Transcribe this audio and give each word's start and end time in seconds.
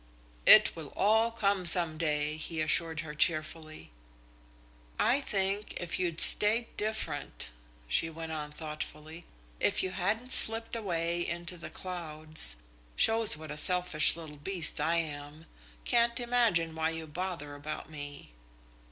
"It 0.47 0.75
will 0.75 0.91
all 0.97 1.29
come 1.29 1.63
some 1.67 1.99
day," 1.99 2.35
he 2.35 2.59
assured 2.59 3.01
her 3.01 3.13
cheerfully. 3.13 3.91
"I 4.97 5.21
think 5.21 5.75
if 5.77 5.99
you'd 5.99 6.19
stayed 6.19 6.75
different," 6.75 7.51
she 7.87 8.09
went 8.09 8.31
on 8.31 8.51
thoughtfully, 8.51 9.25
"if 9.59 9.83
you 9.83 9.91
hadn't 9.91 10.33
slipped 10.33 10.75
away 10.75 11.27
into 11.27 11.55
the 11.55 11.69
clouds... 11.69 12.55
shows 12.95 13.37
what 13.37 13.51
a 13.51 13.57
selfish 13.57 14.15
little 14.15 14.37
beast 14.37 14.81
I 14.81 14.95
am! 14.95 15.45
Can't 15.85 16.19
imagine 16.19 16.73
why 16.73 16.89
you 16.89 17.05
bother 17.05 17.53
about 17.53 17.87
me." 17.87 18.31